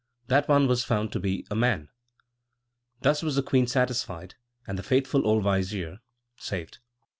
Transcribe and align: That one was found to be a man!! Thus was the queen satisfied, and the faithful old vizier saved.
That 0.29 0.47
one 0.47 0.65
was 0.67 0.83
found 0.83 1.11
to 1.11 1.19
be 1.19 1.45
a 1.51 1.55
man!! 1.55 1.89
Thus 3.03 3.21
was 3.21 3.35
the 3.35 3.43
queen 3.43 3.67
satisfied, 3.67 4.33
and 4.65 4.75
the 4.75 4.81
faithful 4.81 5.27
old 5.27 5.43
vizier 5.43 5.99
saved. 6.37 6.79